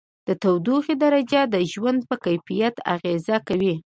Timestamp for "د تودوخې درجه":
0.27-1.41